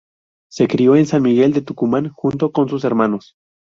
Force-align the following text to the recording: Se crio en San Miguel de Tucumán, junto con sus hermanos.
Se 0.49 0.67
crio 0.67 0.95
en 0.95 1.05
San 1.05 1.21
Miguel 1.21 1.53
de 1.53 1.61
Tucumán, 1.61 2.09
junto 2.09 2.51
con 2.51 2.67
sus 2.67 2.83
hermanos. 2.85 3.35